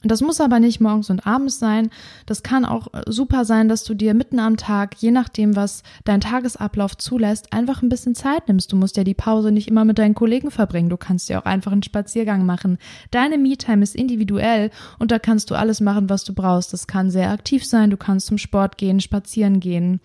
Das 0.02 0.22
muss 0.22 0.40
aber 0.40 0.60
nicht 0.60 0.80
morgens 0.80 1.10
und 1.10 1.26
abends 1.26 1.58
sein. 1.58 1.90
Das 2.24 2.42
kann 2.42 2.64
auch 2.64 2.94
äh, 2.94 3.02
super 3.06 3.44
sein, 3.44 3.68
dass 3.68 3.84
du 3.84 3.92
dir 3.92 4.14
mitten 4.14 4.38
am 4.38 4.56
Tag, 4.56 4.94
je 4.98 5.10
nachdem, 5.10 5.56
was 5.56 5.82
dein 6.04 6.22
Tagesablauf 6.22 6.96
zulässt, 6.96 7.52
einfach 7.52 7.82
ein 7.82 7.90
bisschen 7.90 8.14
Zeit 8.14 8.48
nimmst. 8.48 8.72
Du 8.72 8.76
musst 8.76 8.96
ja 8.96 9.04
die 9.04 9.14
Pause 9.14 9.52
nicht 9.52 9.68
immer 9.68 9.84
mit 9.84 9.98
deinen 9.98 10.14
Kollegen 10.14 10.50
verbringen. 10.50 10.88
Du 10.88 10.96
kannst 10.96 11.28
ja 11.28 11.40
auch 11.40 11.44
einfach 11.44 11.72
einen 11.72 11.82
Spaziergang 11.82 12.46
machen. 12.46 12.78
Deine 13.10 13.36
Me-Time 13.36 13.82
ist 13.82 13.94
individuell 13.94 14.70
und 14.98 15.10
da 15.10 15.18
kannst 15.18 15.50
du 15.50 15.54
alles 15.54 15.80
machen, 15.80 16.08
was 16.08 16.24
du 16.24 16.32
brauchst. 16.32 16.72
Das 16.72 16.86
kann 16.86 17.10
sehr 17.10 17.30
aktiv 17.30 17.66
sein. 17.66 17.90
Du 17.90 17.98
kannst 17.98 18.26
zum 18.26 18.38
Sport 18.38 18.78
gehen, 18.78 19.00
spazieren 19.00 19.60
gehen. 19.60 20.00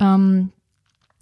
Ähm, 0.00 0.50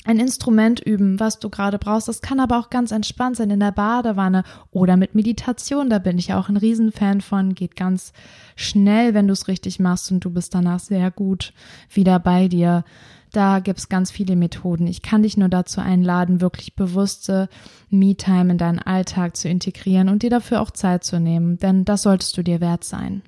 ein 0.05 0.19
Instrument 0.19 0.81
üben, 0.81 1.19
was 1.19 1.39
du 1.39 1.49
gerade 1.49 1.79
brauchst. 1.79 2.09
Das 2.09 2.21
kann 2.21 2.39
aber 2.39 2.59
auch 2.59 2.71
ganz 2.71 2.93
entspannt 2.93 3.37
sein 3.37 3.51
in 3.51 3.61
der 3.61 3.73
Badewanne 3.73 4.45
oder 4.71 4.97
mit 4.97 5.15
Meditation. 5.15 5.89
Da 5.89 5.99
bin 5.99 6.19
ich 6.19 6.35
auch 6.35 6.49
ein 6.49 6.59
Riesenfan 6.59 7.23
von. 7.23 7.55
Geht 7.55 7.75
ganz 7.75 8.13
schnell, 8.55 9.15
wenn 9.15 9.27
du 9.27 9.33
es 9.33 9.49
richtig 9.49 9.81
machst 9.81 10.13
und 10.13 10.21
du 10.21 10.31
bist 10.31 10.55
danach 10.55 10.81
sehr 10.81 11.11
gut 11.11 11.55
wieder 11.91 12.19
bei 12.19 12.49
dir. 12.49 12.85
Da 13.33 13.59
gibt's 13.59 13.89
ganz 13.89 14.13
viele 14.13 14.37
Methoden. 14.37 14.87
Ich 14.87 15.03
kann 15.03 15.25
dich 15.25 15.37
nur 15.37 15.49
dazu 15.49 15.81
einladen, 15.81 16.41
wirklich 16.41 16.77
bewusste 16.77 17.49
Me-Time 17.91 18.53
in 18.53 18.59
deinen 18.59 18.79
Alltag 18.79 19.37
zu 19.37 19.49
integrieren 19.49 20.09
und 20.09 20.23
dir 20.23 20.31
dafür 20.31 20.61
auch 20.61 20.71
Zeit 20.71 21.03
zu 21.03 21.19
nehmen, 21.19 21.59
denn 21.59 21.85
das 21.85 22.03
solltest 22.03 22.37
du 22.37 22.45
dir 22.45 22.61
wert 22.61 22.85
sein. 22.85 23.23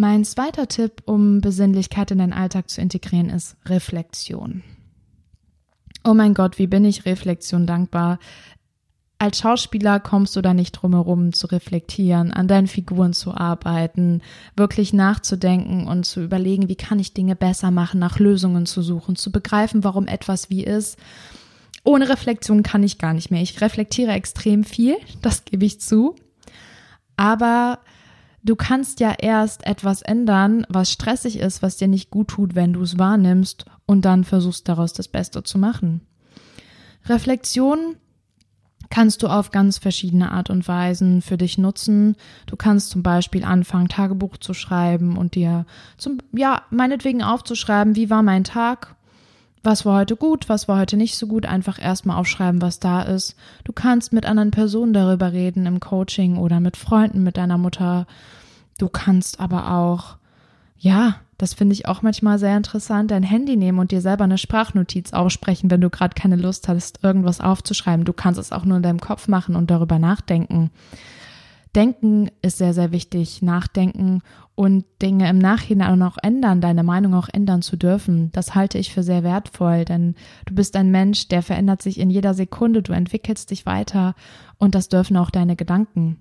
Mein 0.00 0.24
zweiter 0.24 0.66
Tipp, 0.66 1.02
um 1.04 1.42
Besinnlichkeit 1.42 2.10
in 2.10 2.16
deinen 2.16 2.32
Alltag 2.32 2.70
zu 2.70 2.80
integrieren, 2.80 3.28
ist 3.28 3.58
Reflexion. 3.66 4.62
Oh 6.04 6.14
mein 6.14 6.32
Gott, 6.32 6.58
wie 6.58 6.68
bin 6.68 6.86
ich 6.86 7.04
Reflexion 7.04 7.66
dankbar. 7.66 8.18
Als 9.18 9.40
Schauspieler 9.40 10.00
kommst 10.00 10.34
du 10.34 10.40
da 10.40 10.54
nicht 10.54 10.72
drum 10.72 10.94
herum 10.94 11.34
zu 11.34 11.48
reflektieren, 11.48 12.32
an 12.32 12.48
deinen 12.48 12.66
Figuren 12.66 13.12
zu 13.12 13.34
arbeiten, 13.34 14.22
wirklich 14.56 14.94
nachzudenken 14.94 15.86
und 15.86 16.06
zu 16.06 16.22
überlegen, 16.22 16.70
wie 16.70 16.76
kann 16.76 16.98
ich 16.98 17.12
Dinge 17.12 17.36
besser 17.36 17.70
machen, 17.70 18.00
nach 18.00 18.18
Lösungen 18.18 18.64
zu 18.64 18.80
suchen, 18.80 19.16
zu 19.16 19.30
begreifen, 19.30 19.84
warum 19.84 20.06
etwas 20.06 20.48
wie 20.48 20.64
ist. 20.64 20.98
Ohne 21.84 22.08
Reflexion 22.08 22.62
kann 22.62 22.82
ich 22.82 22.96
gar 22.96 23.12
nicht 23.12 23.30
mehr. 23.30 23.42
Ich 23.42 23.60
reflektiere 23.60 24.12
extrem 24.12 24.64
viel, 24.64 24.96
das 25.20 25.44
gebe 25.44 25.66
ich 25.66 25.78
zu. 25.78 26.16
Aber 27.18 27.80
Du 28.42 28.56
kannst 28.56 29.00
ja 29.00 29.14
erst 29.18 29.66
etwas 29.66 30.02
ändern, 30.02 30.66
was 30.68 30.90
stressig 30.90 31.38
ist, 31.38 31.62
was 31.62 31.76
dir 31.76 31.88
nicht 31.88 32.10
gut 32.10 32.28
tut, 32.28 32.54
wenn 32.54 32.72
du 32.72 32.82
es 32.82 32.98
wahrnimmst 32.98 33.66
und 33.86 34.04
dann 34.04 34.24
versuchst 34.24 34.68
daraus 34.68 34.92
das 34.92 35.08
Beste 35.08 35.42
zu 35.42 35.58
machen. 35.58 36.00
Reflexion 37.06 37.96
kannst 38.88 39.22
du 39.22 39.28
auf 39.28 39.50
ganz 39.50 39.78
verschiedene 39.78 40.32
Art 40.32 40.50
und 40.50 40.66
Weisen 40.66 41.22
für 41.22 41.36
dich 41.36 41.58
nutzen. 41.58 42.16
Du 42.46 42.56
kannst 42.56 42.90
zum 42.90 43.02
Beispiel 43.02 43.44
anfangen, 43.44 43.88
Tagebuch 43.88 44.36
zu 44.38 44.52
schreiben 44.52 45.16
und 45.16 45.34
dir 45.34 45.64
zum, 45.96 46.18
ja, 46.32 46.62
meinetwegen 46.70 47.22
aufzuschreiben, 47.22 47.94
wie 47.94 48.10
war 48.10 48.22
mein 48.22 48.44
Tag? 48.44 48.96
Was 49.62 49.84
war 49.84 49.98
heute 49.98 50.16
gut, 50.16 50.48
was 50.48 50.68
war 50.68 50.78
heute 50.78 50.96
nicht 50.96 51.16
so 51.16 51.26
gut, 51.26 51.44
einfach 51.44 51.78
erstmal 51.78 52.16
aufschreiben, 52.16 52.62
was 52.62 52.80
da 52.80 53.02
ist. 53.02 53.36
Du 53.64 53.72
kannst 53.72 54.12
mit 54.12 54.24
anderen 54.24 54.50
Personen 54.50 54.94
darüber 54.94 55.32
reden 55.32 55.66
im 55.66 55.80
Coaching 55.80 56.38
oder 56.38 56.60
mit 56.60 56.78
Freunden, 56.78 57.22
mit 57.22 57.36
deiner 57.36 57.58
Mutter. 57.58 58.06
Du 58.78 58.88
kannst 58.88 59.38
aber 59.38 59.70
auch, 59.72 60.16
ja, 60.78 61.16
das 61.36 61.52
finde 61.52 61.74
ich 61.74 61.86
auch 61.86 62.00
manchmal 62.00 62.38
sehr 62.38 62.56
interessant, 62.56 63.10
dein 63.10 63.22
Handy 63.22 63.56
nehmen 63.56 63.78
und 63.78 63.90
dir 63.90 64.00
selber 64.00 64.24
eine 64.24 64.38
Sprachnotiz 64.38 65.12
aussprechen, 65.12 65.70
wenn 65.70 65.80
du 65.82 65.90
gerade 65.90 66.14
keine 66.14 66.36
Lust 66.36 66.66
hast, 66.68 67.02
irgendwas 67.02 67.40
aufzuschreiben. 67.42 68.06
Du 68.06 68.14
kannst 68.14 68.40
es 68.40 68.52
auch 68.52 68.64
nur 68.64 68.78
in 68.78 68.82
deinem 68.82 69.00
Kopf 69.00 69.28
machen 69.28 69.56
und 69.56 69.70
darüber 69.70 69.98
nachdenken. 69.98 70.70
Denken 71.76 72.30
ist 72.42 72.58
sehr, 72.58 72.74
sehr 72.74 72.90
wichtig. 72.90 73.42
Nachdenken 73.42 74.22
und 74.56 74.84
Dinge 75.00 75.28
im 75.28 75.38
Nachhinein 75.38 76.02
auch 76.02 76.18
ändern, 76.20 76.60
deine 76.60 76.82
Meinung 76.82 77.14
auch 77.14 77.28
ändern 77.32 77.62
zu 77.62 77.76
dürfen. 77.76 78.30
Das 78.32 78.54
halte 78.54 78.78
ich 78.78 78.92
für 78.92 79.02
sehr 79.02 79.22
wertvoll, 79.22 79.84
denn 79.84 80.16
du 80.46 80.54
bist 80.54 80.74
ein 80.76 80.90
Mensch, 80.90 81.28
der 81.28 81.42
verändert 81.42 81.80
sich 81.80 82.00
in 82.00 82.10
jeder 82.10 82.34
Sekunde. 82.34 82.82
Du 82.82 82.92
entwickelst 82.92 83.50
dich 83.50 83.66
weiter 83.66 84.14
und 84.58 84.74
das 84.74 84.88
dürfen 84.88 85.16
auch 85.16 85.30
deine 85.30 85.56
Gedanken. 85.56 86.18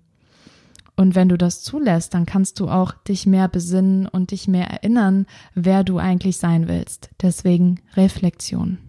Und 0.96 1.16
wenn 1.16 1.30
du 1.30 1.38
das 1.38 1.62
zulässt, 1.64 2.14
dann 2.14 2.26
kannst 2.26 2.60
du 2.60 2.68
auch 2.68 2.92
dich 2.92 3.26
mehr 3.26 3.48
besinnen 3.48 4.06
und 4.06 4.32
dich 4.32 4.50
mehr 4.50 4.70
erinnern, 4.70 5.28
wer 5.56 5.86
du 5.86 5.98
eigentlich 5.98 6.38
sein 6.38 6.68
willst. 6.68 7.10
Deswegen 7.22 7.80
Reflexion. 7.96 8.89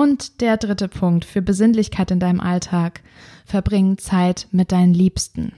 Und 0.00 0.40
der 0.40 0.56
dritte 0.56 0.88
Punkt 0.88 1.26
für 1.26 1.42
Besinnlichkeit 1.42 2.10
in 2.10 2.20
deinem 2.20 2.40
Alltag. 2.40 3.02
Verbring 3.44 3.98
Zeit 3.98 4.48
mit 4.50 4.72
deinen 4.72 4.94
Liebsten. 4.94 5.52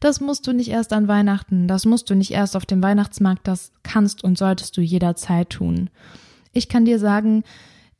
Das 0.00 0.20
musst 0.20 0.48
du 0.48 0.52
nicht 0.52 0.70
erst 0.70 0.92
an 0.92 1.06
Weihnachten, 1.06 1.68
das 1.68 1.84
musst 1.84 2.10
du 2.10 2.16
nicht 2.16 2.32
erst 2.32 2.56
auf 2.56 2.66
dem 2.66 2.82
Weihnachtsmarkt, 2.82 3.46
das 3.46 3.70
kannst 3.84 4.24
und 4.24 4.38
solltest 4.38 4.76
du 4.76 4.80
jederzeit 4.80 5.50
tun. 5.50 5.88
Ich 6.52 6.68
kann 6.68 6.84
dir 6.84 6.98
sagen, 6.98 7.44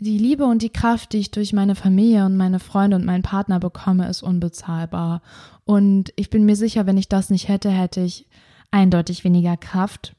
die 0.00 0.18
Liebe 0.18 0.46
und 0.46 0.62
die 0.62 0.70
Kraft, 0.70 1.12
die 1.12 1.18
ich 1.18 1.30
durch 1.30 1.52
meine 1.52 1.76
Familie 1.76 2.26
und 2.26 2.36
meine 2.36 2.58
Freunde 2.58 2.96
und 2.96 3.04
meinen 3.04 3.22
Partner 3.22 3.60
bekomme, 3.60 4.08
ist 4.08 4.24
unbezahlbar. 4.24 5.22
Und 5.64 6.12
ich 6.16 6.30
bin 6.30 6.44
mir 6.44 6.56
sicher, 6.56 6.86
wenn 6.86 6.98
ich 6.98 7.08
das 7.08 7.30
nicht 7.30 7.46
hätte, 7.46 7.70
hätte 7.70 8.00
ich 8.00 8.26
eindeutig 8.72 9.22
weniger 9.22 9.56
Kraft, 9.56 10.16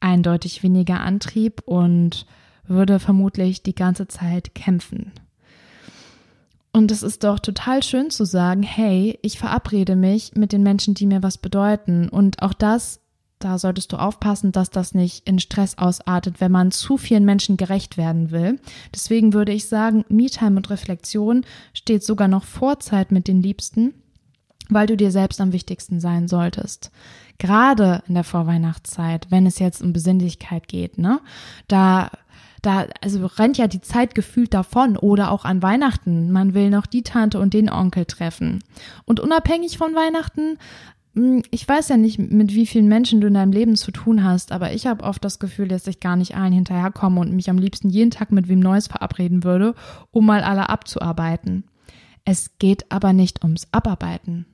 eindeutig 0.00 0.64
weniger 0.64 1.02
Antrieb 1.02 1.62
und 1.66 2.26
würde 2.66 2.98
vermutlich 2.98 3.62
die 3.62 3.74
ganze 3.74 4.08
Zeit 4.08 4.54
kämpfen. 4.54 5.12
Und 6.72 6.90
es 6.90 7.02
ist 7.02 7.22
doch 7.22 7.38
total 7.38 7.82
schön 7.82 8.10
zu 8.10 8.24
sagen, 8.24 8.62
hey, 8.62 9.18
ich 9.22 9.38
verabrede 9.38 9.94
mich 9.94 10.34
mit 10.34 10.52
den 10.52 10.64
Menschen, 10.64 10.94
die 10.94 11.06
mir 11.06 11.22
was 11.22 11.38
bedeuten. 11.38 12.08
Und 12.08 12.42
auch 12.42 12.52
das 12.52 13.00
da 13.44 13.58
solltest 13.58 13.92
du 13.92 13.98
aufpassen, 13.98 14.52
dass 14.52 14.70
das 14.70 14.94
nicht 14.94 15.28
in 15.28 15.38
Stress 15.38 15.76
ausartet, 15.76 16.40
wenn 16.40 16.50
man 16.50 16.70
zu 16.70 16.96
vielen 16.96 17.26
Menschen 17.26 17.58
gerecht 17.58 17.98
werden 17.98 18.30
will. 18.30 18.58
Deswegen 18.94 19.34
würde 19.34 19.52
ich 19.52 19.66
sagen, 19.66 20.04
Me-Time 20.08 20.56
und 20.56 20.70
Reflexion 20.70 21.44
steht 21.74 22.02
sogar 22.02 22.26
noch 22.26 22.44
vor 22.44 22.80
Zeit 22.80 23.12
mit 23.12 23.28
den 23.28 23.42
Liebsten, 23.42 23.92
weil 24.70 24.86
du 24.86 24.96
dir 24.96 25.10
selbst 25.10 25.42
am 25.42 25.52
wichtigsten 25.52 26.00
sein 26.00 26.26
solltest. 26.26 26.90
Gerade 27.36 28.02
in 28.08 28.14
der 28.14 28.24
Vorweihnachtszeit, 28.24 29.26
wenn 29.30 29.44
es 29.44 29.58
jetzt 29.58 29.82
um 29.82 29.92
Besinnlichkeit 29.92 30.66
geht, 30.66 30.96
ne, 30.96 31.20
da 31.68 32.10
da, 32.66 32.86
also 33.00 33.26
rennt 33.26 33.58
ja 33.58 33.66
die 33.66 33.80
Zeit 33.80 34.14
gefühlt 34.14 34.54
davon 34.54 34.96
oder 34.96 35.30
auch 35.30 35.44
an 35.44 35.62
Weihnachten. 35.62 36.32
Man 36.32 36.54
will 36.54 36.70
noch 36.70 36.86
die 36.86 37.02
Tante 37.02 37.38
und 37.38 37.54
den 37.54 37.70
Onkel 37.70 38.04
treffen. 38.06 38.62
Und 39.04 39.20
unabhängig 39.20 39.78
von 39.78 39.94
Weihnachten 39.94 40.58
hm, 41.14 41.42
ich 41.50 41.66
weiß 41.66 41.88
ja 41.88 41.96
nicht, 41.96 42.18
mit 42.18 42.54
wie 42.54 42.66
vielen 42.66 42.88
Menschen 42.88 43.20
du 43.20 43.28
in 43.28 43.34
deinem 43.34 43.52
Leben 43.52 43.76
zu 43.76 43.92
tun 43.92 44.24
hast, 44.24 44.52
aber 44.52 44.72
ich 44.72 44.86
habe 44.86 45.04
oft 45.04 45.24
das 45.24 45.38
Gefühl, 45.38 45.68
dass 45.68 45.86
ich 45.86 46.00
gar 46.00 46.16
nicht 46.16 46.36
allen 46.36 46.52
hinterherkomme 46.52 47.20
und 47.20 47.32
mich 47.32 47.48
am 47.48 47.58
liebsten 47.58 47.88
jeden 47.88 48.10
Tag 48.10 48.32
mit 48.32 48.48
wem 48.48 48.60
Neues 48.60 48.88
verabreden 48.88 49.44
würde, 49.44 49.74
um 50.10 50.26
mal 50.26 50.42
alle 50.42 50.68
abzuarbeiten. 50.68 51.64
Es 52.24 52.58
geht 52.58 52.90
aber 52.90 53.12
nicht 53.12 53.44
ums 53.44 53.68
Abarbeiten, 53.70 54.46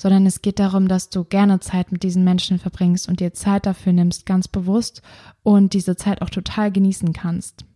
sondern 0.00 0.24
es 0.24 0.40
geht 0.40 0.58
darum, 0.58 0.88
dass 0.88 1.10
du 1.10 1.24
gerne 1.24 1.60
Zeit 1.60 1.92
mit 1.92 2.02
diesen 2.02 2.24
Menschen 2.24 2.58
verbringst 2.58 3.06
und 3.06 3.20
dir 3.20 3.34
Zeit 3.34 3.66
dafür 3.66 3.92
nimmst, 3.92 4.24
ganz 4.24 4.48
bewusst 4.48 5.02
und 5.42 5.74
diese 5.74 5.94
Zeit 5.94 6.22
auch 6.22 6.30
total 6.30 6.72
genießen 6.72 7.12
kannst. 7.12 7.66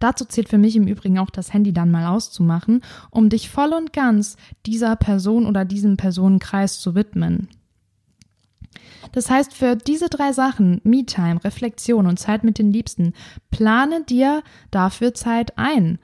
Dazu 0.00 0.24
zählt 0.24 0.48
für 0.48 0.58
mich 0.58 0.74
im 0.74 0.88
Übrigen 0.88 1.16
auch 1.20 1.30
das 1.30 1.52
Handy 1.52 1.72
dann 1.72 1.92
mal 1.92 2.06
auszumachen, 2.06 2.82
um 3.10 3.28
dich 3.28 3.50
voll 3.50 3.72
und 3.72 3.92
ganz 3.92 4.36
dieser 4.66 4.96
Person 4.96 5.46
oder 5.46 5.64
diesem 5.64 5.96
Personenkreis 5.96 6.80
zu 6.80 6.96
widmen. 6.96 7.46
Das 9.12 9.30
heißt, 9.30 9.54
für 9.54 9.76
diese 9.76 10.08
drei 10.08 10.32
Sachen, 10.32 10.80
Me-Time, 10.84 11.42
Reflexion 11.44 12.06
und 12.06 12.18
Zeit 12.18 12.44
mit 12.44 12.58
den 12.58 12.72
Liebsten, 12.72 13.14
plane 13.50 14.04
dir 14.04 14.42
dafür 14.70 15.14
Zeit 15.14 15.56
ein. 15.56 15.98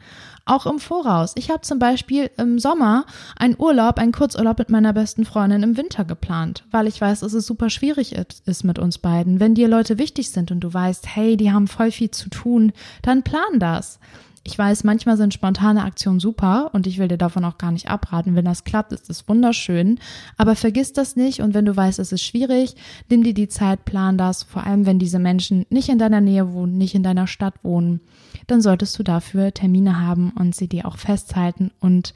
Auch 0.47 0.67
im 0.67 0.79
Voraus. 0.79 1.33
Ich 1.37 1.51
habe 1.51 1.63
zum 1.63 1.79
Beispiel 1.79 2.31
im 2.37 2.59
Sommer 2.59 3.07
einen 3.37 3.57
Urlaub, 3.59 3.99
einen 3.99 4.13
Kurzurlaub 4.13 4.59
mit 4.59 4.69
meiner 4.69 4.93
besten 4.93 5.25
Freundin 5.25 5.63
im 5.63 5.77
Winter 5.79 6.05
geplant, 6.05 6.65
weil 6.71 6.87
ich 6.87 7.01
weiß, 7.01 7.21
dass 7.21 7.33
es 7.33 7.47
super 7.47 7.71
schwierig 7.71 8.15
ist 8.15 8.65
mit 8.65 8.79
uns 8.79 8.99
beiden. 8.99 9.41
Wenn 9.41 9.55
dir 9.55 9.69
Leute 9.69 9.99
wichtig 9.99 10.31
sind 10.31 10.51
und 10.51 10.61
du 10.61 10.73
weißt, 10.73 11.07
hey, 11.17 11.39
die 11.39 11.51
haben 11.51 11.67
voll 11.67 11.91
viel 11.91 12.11
zu 12.11 12.29
tun, 12.29 12.73
dann 13.01 13.23
plan 13.23 13.59
das. 13.59 13.99
Ich 14.47 14.59
weiß, 14.59 14.85
manchmal 14.85 15.17
sind 15.17 15.33
spontane 15.33 15.83
Aktionen 15.83 16.21
super 16.21 16.69
und 16.75 16.87
ich 16.87 16.99
will 16.99 17.09
dir 17.09 17.17
davon 17.17 17.47
auch 17.47 17.57
gar 17.57 17.73
nicht 17.73 17.89
abraten. 17.89 18.37
Wenn 18.37 18.45
das 18.45 18.65
klappt, 18.65 18.93
ist 18.93 19.09
es 19.09 19.27
wunderschön. 19.27 19.99
Aber 20.37 20.55
vergiss 20.55 20.93
das 20.93 21.17
nicht 21.17 21.41
und 21.41 21.55
wenn 21.55 21.65
du 21.65 21.75
weißt, 21.75 21.99
es 21.99 22.13
ist 22.13 22.23
schwierig, 22.23 22.75
nimm 23.09 23.25
dir 23.25 23.33
die 23.33 23.49
Zeit, 23.49 23.87
plan 23.87 24.19
das. 24.19 24.43
Vor 24.43 24.65
allem, 24.65 24.85
wenn 24.85 24.99
diese 24.99 25.19
Menschen 25.19 25.65
nicht 25.71 25.89
in 25.89 25.99
deiner 25.99 26.21
Nähe 26.21 26.53
wohnen, 26.53 26.77
nicht 26.77 26.95
in 26.95 27.03
deiner 27.03 27.27
Stadt 27.27 27.55
wohnen, 27.63 28.03
dann 28.47 28.61
solltest 28.61 28.99
du 28.99 29.03
dafür 29.03 29.55
Termine 29.55 29.99
haben 29.99 30.31
und 30.39 30.55
sie 30.55 30.69
dir 30.69 30.85
auch 30.85 30.99
festhalten 30.99 31.71
und 31.81 32.13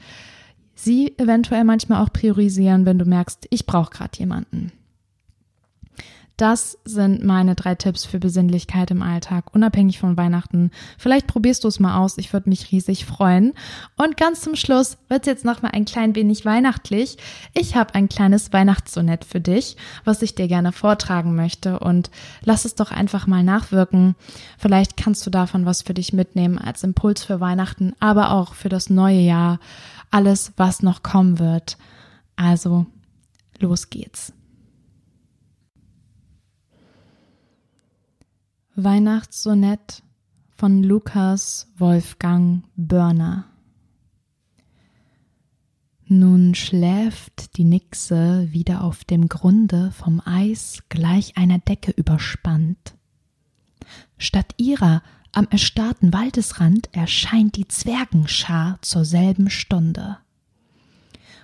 sie 0.75 1.17
eventuell 1.17 1.63
manchmal 1.63 2.03
auch 2.03 2.13
priorisieren, 2.13 2.85
wenn 2.85 2.99
du 2.99 3.05
merkst, 3.05 3.47
ich 3.49 3.65
brauche 3.65 3.89
gerade 3.89 4.19
jemanden. 4.19 4.71
Das 6.39 6.77
sind 6.85 7.21
meine 7.21 7.53
drei 7.53 7.75
Tipps 7.75 8.05
für 8.05 8.17
Besinnlichkeit 8.17 8.91
im 8.91 9.01
Alltag, 9.01 9.53
unabhängig 9.53 9.99
von 9.99 10.15
Weihnachten. 10.15 10.71
Vielleicht 10.97 11.27
probierst 11.27 11.65
du 11.65 11.67
es 11.67 11.81
mal 11.81 11.97
aus, 11.97 12.17
ich 12.17 12.31
würde 12.31 12.47
mich 12.47 12.71
riesig 12.71 13.05
freuen. 13.05 13.51
Und 13.97 14.15
ganz 14.15 14.39
zum 14.39 14.55
Schluss 14.55 14.97
wird 15.09 15.23
es 15.23 15.27
jetzt 15.27 15.43
noch 15.43 15.61
mal 15.61 15.71
ein 15.71 15.83
klein 15.83 16.15
wenig 16.15 16.45
weihnachtlich. 16.45 17.17
Ich 17.53 17.75
habe 17.75 17.93
ein 17.93 18.07
kleines 18.07 18.53
Weihnachtssonett 18.53 19.25
für 19.25 19.41
dich, 19.41 19.75
was 20.05 20.21
ich 20.21 20.33
dir 20.33 20.47
gerne 20.47 20.71
vortragen 20.71 21.35
möchte 21.35 21.77
und 21.79 22.09
lass 22.45 22.63
es 22.63 22.73
doch 22.73 22.93
einfach 22.93 23.27
mal 23.27 23.43
nachwirken. 23.43 24.15
Vielleicht 24.57 24.95
kannst 24.95 25.25
du 25.25 25.29
davon 25.29 25.65
was 25.65 25.81
für 25.81 25.93
dich 25.93 26.13
mitnehmen 26.13 26.57
als 26.57 26.85
Impuls 26.85 27.21
für 27.21 27.41
Weihnachten, 27.41 27.91
aber 27.99 28.31
auch 28.31 28.53
für 28.53 28.69
das 28.69 28.89
neue 28.89 29.19
Jahr, 29.19 29.59
alles, 30.09 30.53
was 30.55 30.83
noch 30.83 31.03
kommen 31.03 31.37
wird. 31.37 31.77
Also, 32.37 32.85
los 33.59 33.89
geht's. 33.89 34.31
Weihnachtssonett 38.83 40.03
von 40.55 40.83
Lukas 40.83 41.67
Wolfgang 41.77 42.63
Börner. 42.75 43.45
Nun 46.05 46.55
schläft 46.55 47.57
die 47.57 47.65
Nixe 47.65 48.47
wieder 48.51 48.83
auf 48.83 49.03
dem 49.03 49.27
Grunde 49.27 49.91
vom 49.91 50.21
Eis 50.23 50.83
gleich 50.89 51.37
einer 51.37 51.59
Decke 51.59 51.91
überspannt. 51.91 52.95
Statt 54.17 54.53
ihrer 54.57 55.03
am 55.31 55.47
erstarrten 55.51 56.13
Waldesrand 56.13 56.89
erscheint 56.93 57.57
die 57.57 57.67
Zwergenschar 57.67 58.79
zur 58.81 59.05
selben 59.05 59.49
Stunde 59.49 60.17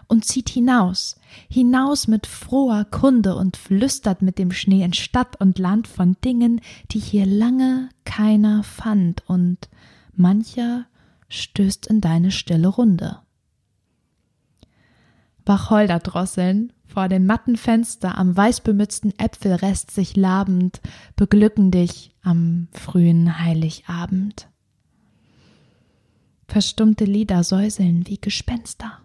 und 0.08 0.26
zieht 0.26 0.50
hinaus, 0.50 1.20
hinaus 1.50 2.08
mit 2.08 2.28
froher 2.28 2.86
Kunde 2.86 3.36
und 3.36 3.58
flüstert 3.58 4.22
mit 4.22 4.38
dem 4.38 4.52
Schnee 4.52 4.84
in 4.84 4.94
Stadt 4.94 5.40
und 5.40 5.60
Land 5.60 5.88
von 5.88 6.16
Dingen, 6.24 6.62
die 6.92 7.00
hier 7.00 7.26
lange 7.26 7.90
keiner 8.04 8.64
fand, 8.64 9.24
und 9.28 9.70
mancher 10.14 10.86
stößt 11.30 11.88
in 11.88 12.02
deine 12.02 12.32
stille 12.32 12.68
Runde. 12.68 13.20
Wacholderdrosseln 15.46 16.74
vor 16.86 17.08
dem 17.08 17.26
matten 17.26 17.58
Fenster 17.58 18.18
am 18.18 18.36
weißbemützten 18.36 19.14
Äpfelrest 19.20 19.92
sich 19.92 20.16
labend 20.16 20.82
beglücken 21.16 21.72
dich 21.72 22.16
am 22.22 22.68
frühen 22.72 23.40
Heiligabend. 23.40 24.48
Verstummte 26.48 27.06
Lieder 27.06 27.44
säuseln 27.44 28.08
wie 28.08 28.20
Gespenster. 28.20 29.05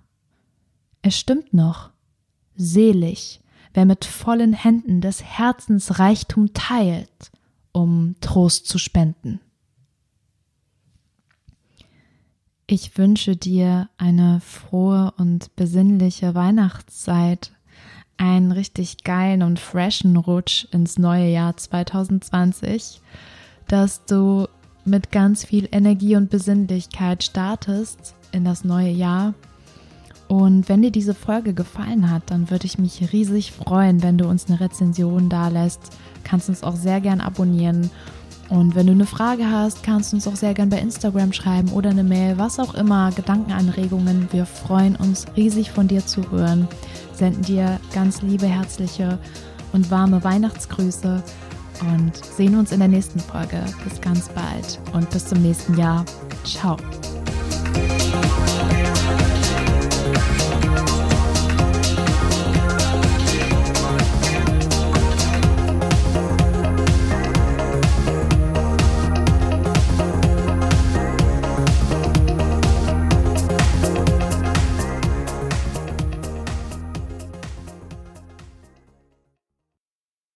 Es 1.02 1.18
stimmt 1.18 1.54
noch. 1.54 1.90
Selig, 2.56 3.40
wer 3.72 3.86
mit 3.86 4.04
vollen 4.04 4.52
Händen 4.52 5.00
des 5.00 5.22
Herzens 5.22 5.98
Reichtum 5.98 6.52
teilt, 6.52 7.30
um 7.72 8.16
Trost 8.20 8.66
zu 8.66 8.78
spenden. 8.78 9.40
Ich 12.66 12.96
wünsche 12.98 13.36
dir 13.36 13.88
eine 13.96 14.40
frohe 14.40 15.12
und 15.16 15.56
besinnliche 15.56 16.34
Weihnachtszeit, 16.34 17.52
einen 18.16 18.52
richtig 18.52 19.02
geilen 19.02 19.42
und 19.42 19.58
freshen 19.58 20.16
Rutsch 20.16 20.66
ins 20.70 20.98
neue 20.98 21.30
Jahr 21.30 21.56
2020, 21.56 23.00
dass 23.66 24.04
du 24.04 24.46
mit 24.84 25.10
ganz 25.10 25.44
viel 25.44 25.68
Energie 25.72 26.14
und 26.14 26.30
Besinnlichkeit 26.30 27.24
startest 27.24 28.14
in 28.32 28.44
das 28.44 28.62
neue 28.62 28.90
Jahr. 28.90 29.34
Und 30.30 30.68
wenn 30.68 30.80
dir 30.80 30.92
diese 30.92 31.14
Folge 31.14 31.54
gefallen 31.54 32.08
hat, 32.08 32.22
dann 32.26 32.50
würde 32.50 32.64
ich 32.64 32.78
mich 32.78 33.12
riesig 33.12 33.50
freuen, 33.50 34.02
wenn 34.02 34.16
du 34.16 34.28
uns 34.28 34.48
eine 34.48 34.60
Rezension 34.60 35.28
da 35.28 35.48
lässt. 35.48 35.80
Kannst 36.22 36.48
uns 36.48 36.62
auch 36.62 36.76
sehr 36.76 37.00
gern 37.00 37.20
abonnieren 37.20 37.90
und 38.50 38.74
wenn 38.74 38.86
du 38.86 38.92
eine 38.92 39.06
Frage 39.06 39.48
hast, 39.48 39.84
kannst 39.84 40.12
du 40.12 40.16
uns 40.16 40.26
auch 40.26 40.34
sehr 40.34 40.54
gern 40.54 40.70
bei 40.70 40.80
Instagram 40.80 41.32
schreiben 41.32 41.68
oder 41.70 41.90
eine 41.90 42.02
Mail, 42.02 42.36
was 42.36 42.58
auch 42.58 42.74
immer, 42.74 43.12
Gedankenanregungen. 43.12 44.28
Wir 44.32 44.44
freuen 44.44 44.96
uns 44.96 45.26
riesig 45.36 45.70
von 45.70 45.86
dir 45.86 46.04
zu 46.04 46.28
hören, 46.32 46.66
senden 47.14 47.42
dir 47.42 47.78
ganz 47.94 48.22
liebe, 48.22 48.46
herzliche 48.46 49.20
und 49.72 49.90
warme 49.92 50.24
Weihnachtsgrüße 50.24 51.22
und 51.92 52.16
sehen 52.24 52.56
uns 52.56 52.72
in 52.72 52.80
der 52.80 52.88
nächsten 52.88 53.20
Folge. 53.20 53.64
Bis 53.84 54.00
ganz 54.00 54.28
bald 54.28 54.80
und 54.92 55.08
bis 55.10 55.26
zum 55.26 55.42
nächsten 55.42 55.78
Jahr. 55.78 56.04
Ciao. 56.44 56.76